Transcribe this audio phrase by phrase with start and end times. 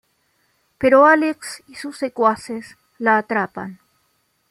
[0.79, 3.77] Pero Alex y sus secuaces la atrapan.